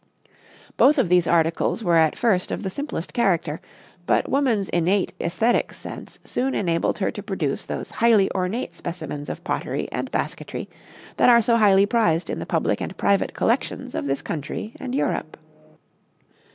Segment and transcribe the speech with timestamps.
[0.77, 3.61] Both of these articles were at first of the simplest character,
[4.07, 9.43] but woman's innate esthetic sense soon enabled her to produce those highly ornate specimens of
[9.43, 10.67] pottery and basketry
[11.17, 14.95] that are so highly prized in the public and private collections of this country and
[14.95, 15.37] Europe.